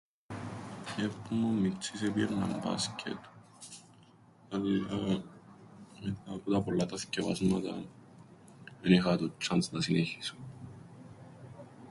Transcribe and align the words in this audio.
Που 1.23 1.35
'μουν 1.35 1.55
μιτσής 1.55 2.01
επήαιννα 2.01 2.61
μπάσκετ, 2.63 3.17
αλλά 4.51 4.99
μετά 5.99 6.31
που 6.43 6.51
τα 6.51 6.61
πολλά 6.61 6.85
τα 6.85 6.97
θκιαβάσματα 6.97 7.83
εν 8.81 8.91
είχα 8.93 9.17
το 9.17 9.27
τσ̆ανς 9.41 9.69
να 9.71 9.81
συνεχίσω. 9.81 10.35